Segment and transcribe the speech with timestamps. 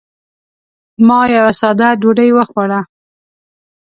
[1.07, 2.79] ما یوه ساده ډوډۍ وخوړه.